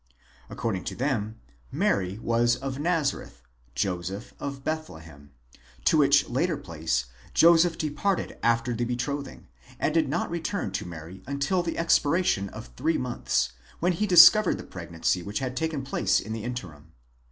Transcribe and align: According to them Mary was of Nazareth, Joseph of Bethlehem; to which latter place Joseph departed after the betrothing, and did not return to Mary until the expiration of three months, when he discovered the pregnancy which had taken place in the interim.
According 0.49 0.83
to 0.85 0.95
them 0.95 1.35
Mary 1.71 2.17
was 2.17 2.55
of 2.55 2.79
Nazareth, 2.79 3.43
Joseph 3.75 4.33
of 4.39 4.63
Bethlehem; 4.63 5.29
to 5.85 5.99
which 5.99 6.27
latter 6.27 6.57
place 6.57 7.05
Joseph 7.35 7.77
departed 7.77 8.39
after 8.41 8.73
the 8.73 8.83
betrothing, 8.85 9.47
and 9.79 9.93
did 9.93 10.09
not 10.09 10.31
return 10.31 10.71
to 10.71 10.87
Mary 10.87 11.21
until 11.27 11.61
the 11.61 11.77
expiration 11.77 12.49
of 12.49 12.71
three 12.75 12.97
months, 12.97 13.51
when 13.79 13.91
he 13.93 14.07
discovered 14.07 14.55
the 14.57 14.63
pregnancy 14.63 15.21
which 15.21 15.37
had 15.37 15.55
taken 15.55 15.83
place 15.83 16.19
in 16.19 16.33
the 16.33 16.43
interim. 16.43 16.93